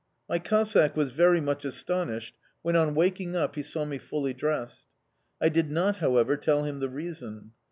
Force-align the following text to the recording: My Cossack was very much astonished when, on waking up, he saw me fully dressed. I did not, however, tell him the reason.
My 0.27 0.39
Cossack 0.39 0.97
was 0.97 1.11
very 1.11 1.39
much 1.39 1.63
astonished 1.63 2.35
when, 2.63 2.75
on 2.75 2.95
waking 2.95 3.35
up, 3.35 3.53
he 3.53 3.61
saw 3.61 3.85
me 3.85 3.99
fully 3.99 4.33
dressed. 4.33 4.87
I 5.39 5.47
did 5.47 5.69
not, 5.69 5.97
however, 5.97 6.37
tell 6.37 6.63
him 6.63 6.79
the 6.79 6.89
reason. 6.89 7.51